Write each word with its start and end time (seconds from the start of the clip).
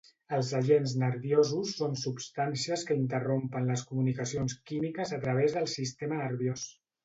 Els 0.35 0.47
agents 0.59 0.95
nerviosos 1.01 1.73
són 1.81 1.93
substàncies 2.05 2.87
que 2.89 2.97
interrompen 3.01 3.69
les 3.75 3.87
comunicacions 3.93 4.59
químiques 4.73 5.15
a 5.19 5.23
través 5.29 5.59
del 5.61 5.73
sistema 5.79 6.23
nerviós. 6.27 6.69